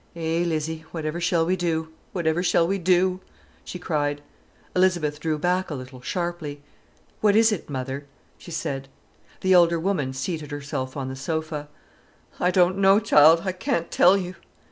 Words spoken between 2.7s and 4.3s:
do!" she cried.